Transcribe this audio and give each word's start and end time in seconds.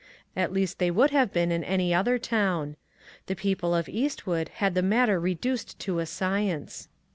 At 0.35 0.51
least 0.51 0.79
they 0.79 0.89
would 0.89 1.11
have 1.11 1.31
been 1.31 1.51
in 1.51 1.63
any 1.63 1.93
other 1.93 2.17
town. 2.17 2.75
The 3.27 3.35
people 3.35 3.75
of 3.75 3.87
Eastwood 3.87 4.49
had 4.55 4.73
the 4.73 4.81
matter 4.81 5.19
reduced 5.19 5.77
to 5.81 5.99
a 5.99 6.07
science. 6.07 6.87